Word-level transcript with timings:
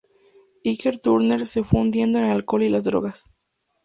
Ike 0.63 0.97
Turner 0.97 1.45
se 1.45 1.63
fue 1.63 1.79
hundiendo 1.79 2.17
en 2.17 2.25
el 2.25 2.31
alcohol 2.31 2.63
y 2.63 2.69
las 2.69 2.83
drogas. 2.85 3.29